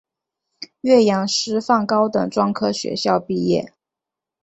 [0.81, 3.71] 岳阳师范高等专科学校毕业。